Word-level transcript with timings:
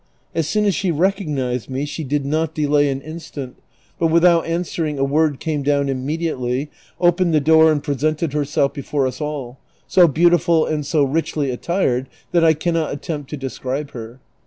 As 0.33 0.47
soon 0.47 0.65
as 0.65 0.73
she 0.73 0.91
recoornized 0.91 1.69
me 1.69 1.85
she 1.85 2.03
did 2.03 2.25
not 2.25 2.55
delay 2.55 2.89
an 2.89 3.01
mstant, 3.01 3.53
but 3.99 4.09
Avithout 4.09 4.47
answermg 4.47 4.97
a 4.97 5.03
word 5.03 5.39
came 5.39 5.61
down 5.61 5.89
im 5.89 6.03
mediately, 6.03 6.71
opened 6.99 7.35
the 7.35 7.39
door 7.39 7.71
and 7.71 7.83
presented 7.83 8.31
hei'self 8.31 8.73
before 8.73 9.05
us 9.05 9.21
all, 9.21 9.59
so 9.85 10.07
beautiful 10.07 10.65
and 10.65 10.87
so 10.87 11.03
richly 11.03 11.51
attired 11.51 12.09
that 12.31 12.43
I 12.43 12.55
cannot 12.55 12.91
attempt 12.91 13.29
to 13.29 13.37
describe 13.37 13.91
her. 13.91 14.19